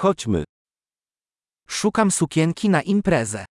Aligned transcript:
Chodźmy. 0.00 0.43
Szukam 1.67 2.11
sukienki 2.11 2.69
na 2.69 2.81
imprezę. 2.81 3.45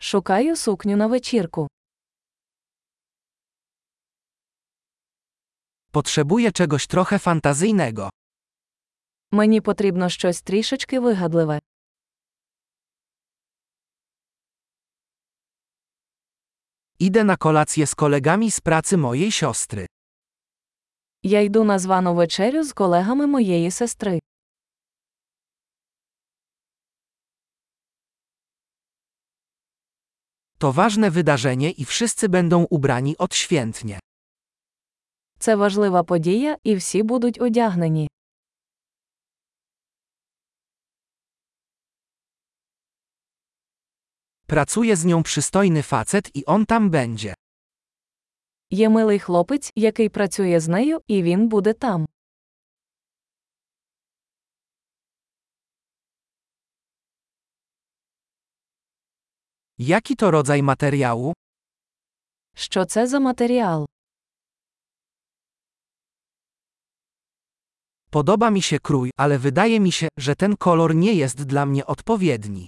Шукаю 0.00 0.56
сукню 0.56 0.96
на 0.96 1.08
вечірку. 1.08 1.68
Potrzebuję 5.92 6.52
czegoś 6.52 6.86
trochę 6.86 7.18
fantazyjnego. 7.18 8.10
Мені 9.32 9.60
потрібно 9.60 10.08
щось 10.08 10.42
трішечки 10.42 11.00
вигадливе. 11.00 11.58
Idę 16.98 17.24
na 17.24 17.36
kolację 17.36 17.86
z 17.86 17.94
kolegami 17.94 18.50
z 18.50 18.60
pracy 18.60 18.96
mojej 18.96 19.30
siostry. 19.32 19.86
Я 21.22 21.40
йду 21.40 21.64
на 21.64 21.78
звану 21.78 22.14
вечерю 22.14 22.64
з 22.64 22.72
колегами 22.72 23.26
моєї 23.26 23.70
сестри. 23.70 24.18
To 30.61 30.71
ważne 30.71 31.11
wydarzenie 31.11 31.71
i 31.71 31.85
wszyscy 31.85 32.29
będą 32.29 32.63
ubrani 32.63 33.17
odświętnie. 33.17 33.99
Це 35.39 35.55
важлива 35.55 36.03
подія, 36.03 36.57
і 36.63 36.75
всі 36.75 37.03
будуть 37.03 37.41
одягнені. 37.41 38.07
Pracuje 44.47 44.95
z 44.95 45.05
nią 45.05 45.23
przystojny 45.23 45.83
facet 45.83 46.31
i 46.33 46.45
on 46.45 46.65
tam 46.65 46.89
będzie. 46.89 47.33
Є 48.71 48.89
милий 48.89 49.19
хлопець, 49.19 49.71
який 49.75 50.09
працює 50.09 50.59
з 50.59 50.67
нею, 50.67 51.01
і 51.07 51.23
він 51.23 51.47
буде 51.47 51.73
там. 51.73 52.05
Jaki 59.81 60.15
to 60.15 60.31
rodzaj 60.31 60.63
materiału? 60.63 61.33
Що 62.55 62.85
це 62.85 63.07
за 63.07 63.19
матеріал? 63.19 63.85
Podoba 68.11 68.49
mi 68.49 68.61
się 68.61 68.79
krój, 68.79 69.11
ale 69.17 69.39
wydaje 69.39 69.79
mi 69.79 69.91
się, 69.91 70.07
że 70.17 70.35
ten 70.35 70.57
kolor 70.57 70.95
nie 70.95 71.13
jest 71.13 71.45
dla 71.45 71.65
mnie 71.65 71.85
odpowiedni. 71.85 72.67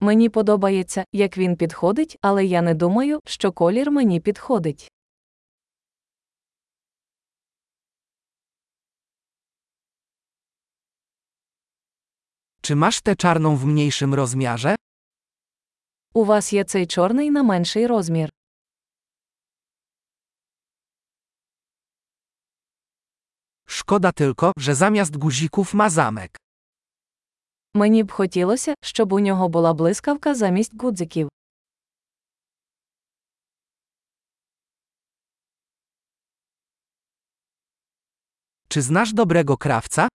Мені 0.00 0.28
подобається, 0.28 1.04
як 1.12 1.38
він 1.38 1.56
підходить, 1.56 2.18
але 2.20 2.44
я 2.44 2.62
не 2.62 2.74
думаю, 2.74 3.20
що 3.26 3.52
колір 3.52 3.90
мені 3.90 4.20
підходить. 4.20 4.88
Czy 12.60 12.76
masz 12.76 13.00
tę 13.00 13.16
czarną 13.16 13.56
w 13.56 13.64
mniejszym 13.66 14.14
rozmiarze? 14.14 14.76
У 16.15 16.25
вас 16.25 16.53
є 16.53 16.63
цей 16.63 16.87
чорний 16.87 17.31
на 17.31 17.43
менший 17.43 17.87
розмір. 17.87 18.29
Szkoda 23.65 24.11
tylko, 24.11 24.51
że 24.57 24.75
zamiast 24.75 25.17
guzików 25.17 25.73
ma 25.73 25.89
zamek. 25.89 26.37
Мені 27.73 28.03
б 28.03 28.11
хотілося, 28.11 28.73
щоб 28.81 29.13
у 29.13 29.19
нього 29.19 29.49
була 29.49 29.73
блискавка 29.73 30.35
замість 30.35 30.81
гудзиків. 30.81 31.29
Czy 38.67 38.81
znasz 38.81 39.13
dobrego 39.13 39.57
krawca? 39.57 40.07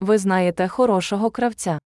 Ви 0.00 0.18
знаєте 0.18 0.68
хорошого 0.68 1.30
кравця. 1.30 1.78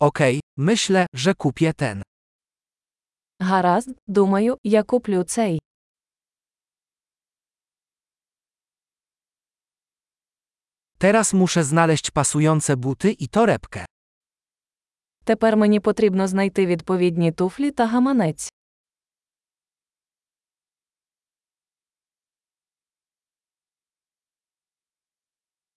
Okej, 0.00 0.40
myślę, 0.56 1.06
że 1.14 1.34
kupię 1.34 1.74
ten. 1.74 2.02
Гаразд, 3.40 3.90
думаю, 4.08 4.56
я 4.64 4.82
куплю 4.82 5.24
цей. 5.24 5.58
Teraz 10.98 11.32
muszę 11.32 11.64
znaleźć 11.64 12.10
pasujące 12.10 12.76
buty 12.76 13.12
i 13.12 13.28
torebkę. 13.28 13.84
Тепер 15.24 15.56
мені 15.56 15.80
потрібно 15.80 16.28
знайти 16.28 16.66
відповідні 16.66 17.32
туфлі 17.32 17.70
та 17.70 17.86
гаманець. 17.86 18.48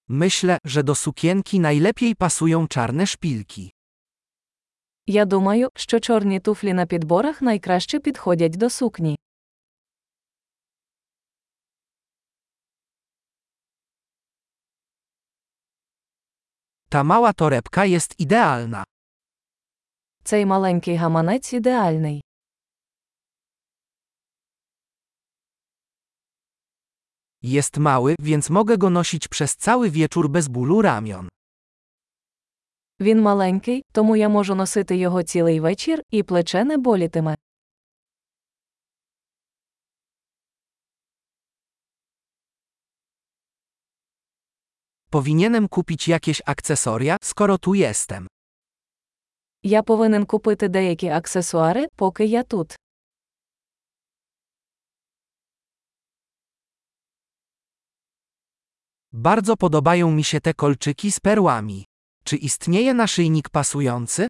Myślę, 0.08 0.58
że 0.66 0.84
do 0.84 0.96
sukienki 0.96 1.60
najlepiej 1.60 2.16
pasują 2.16 2.68
czarne 2.68 3.08
szpilki. 3.08 3.72
Я 5.08 5.26
думаю, 5.26 5.70
що 5.76 6.00
чорні 6.00 6.40
туфлі 6.40 6.74
на 6.74 6.86
підборах 6.86 7.42
найкраще 7.42 8.00
підходять 8.00 8.58
до 8.58 8.70
сукні. 8.70 9.18
Ta 16.90 17.04
mała 17.04 17.34
torebka 17.34 17.86
jest 17.86 18.16
idealna. 18.20 18.84
Цей 20.24 20.46
маленький 20.46 20.96
гаманець 20.96 21.54
ідеальний. 21.54 22.22
Jest 27.42 27.78
mały, 27.78 28.16
więc 28.20 28.50
mogę 28.50 28.78
go 28.78 28.90
nosić 28.90 29.28
przez 29.28 29.56
cały 29.56 29.90
wieczór 29.90 30.30
bez 30.30 30.48
bólu 30.48 30.82
ramion. 30.82 31.30
Він 33.01 33.21
маленький, 33.21 33.85
тому 33.93 34.17
я 34.17 34.29
можу 34.29 34.55
носити 34.55 34.97
його 34.97 35.23
цілий 35.23 35.61
вечір, 35.61 36.03
і 36.11 36.23
плече 36.23 36.65
не 36.65 36.77
болітиме. 36.77 37.37
Powinienem 45.11 45.69
kupić 45.69 46.09
jakieś 46.09 46.43
akcesoria, 46.47 47.17
skoro 47.23 47.59
tu 47.59 47.75
jestem. 47.75 48.27
Я 49.63 49.83
повинен 49.83 50.27
купити 50.27 50.69
деякі 50.69 51.09
аксесуари, 51.09 51.87
поки 51.97 52.25
я 52.25 52.43
тут. 52.43 52.77
Bardzo 59.13 59.57
podobają 59.57 60.11
mi 60.11 60.25
się 60.25 60.41
te 60.41 60.55
kolczyki 60.55 61.13
z 61.13 61.21
perłami. 61.21 61.85
Czy 62.24 62.36
istnieje 62.36 62.94
naszyjnik 62.94 63.50
pasujący? 63.50 64.28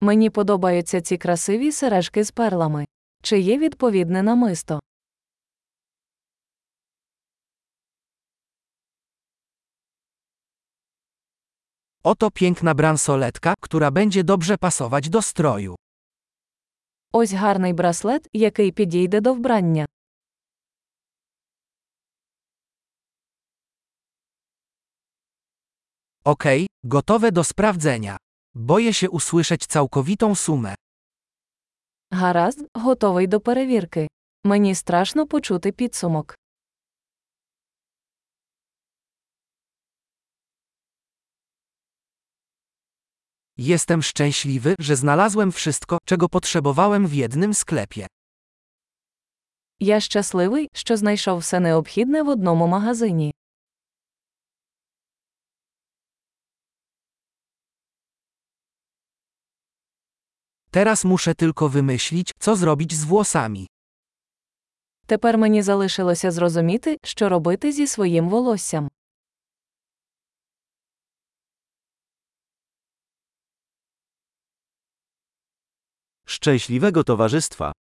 Мені 0.00 0.30
подобаються 0.30 1.00
ці 1.00 1.16
красиві 1.16 1.72
сережки 1.72 2.24
з 2.24 2.30
перлами. 2.30 2.86
Чи 3.22 3.38
є 3.40 3.58
відповідне 3.58 4.22
намисто? 4.22 4.80
Oto 12.04 12.30
piękna 12.30 12.74
bransoletka, 12.74 13.54
która 13.60 13.90
będzie 13.90 14.24
dobrze 14.24 14.58
pasować 14.58 15.08
do 15.08 15.22
stroju. 15.22 15.74
Ось 17.12 17.32
гарний 17.32 17.72
браслет, 17.72 18.28
який 18.32 18.72
підійде 18.72 19.20
до 19.20 19.34
вбрання. 19.34 19.86
Okej, 26.24 26.66
gotowe 26.84 27.32
do 27.32 27.44
sprawdzenia. 27.44 28.16
Boję 28.54 28.94
się 28.94 29.10
usłyszeć 29.10 29.66
całkowitą 29.66 30.34
sumę. 30.34 30.74
Гаразд, 32.12 32.64
готовий 32.74 33.28
до 33.28 33.40
перевірки. 33.40 34.08
Мені 34.44 34.74
страшно 34.74 35.26
почути 35.26 35.72
підсумок. 35.72 36.34
Jestem 43.56 44.02
szczęśliwy, 44.02 44.74
że 44.78 44.96
znalazłem 44.96 45.52
wszystko, 45.52 45.98
czego 46.04 46.28
potrzebowałem 46.28 47.06
w 47.06 47.12
jednym 47.14 47.54
sklepie. 47.54 48.06
Я 49.80 50.00
щасливий, 50.00 50.68
що 50.74 50.96
знайшов 50.96 51.38
все 51.38 51.60
необхідне 51.60 52.22
в 52.22 52.28
одному 52.28 52.66
магазині. 52.66 53.32
Teraz 60.74 61.04
muszę 61.04 61.34
tylko 61.34 61.68
wymyślić, 61.68 62.30
co 62.38 62.56
zrobić 62.56 62.94
z 62.94 63.04
włosami. 63.04 63.66
Тепер 65.06 65.38
мені 65.38 65.62
залишилося 65.62 66.30
зрозуміти, 66.30 66.96
що 67.04 67.28
робити 67.28 67.72
зі 67.72 67.86
своїм 67.86 68.28
волоссям. 68.28 68.88
Szczęśliwego 76.26 77.04
towarzystwa. 77.04 77.72